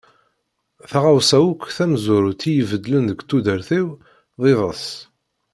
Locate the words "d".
4.41-4.43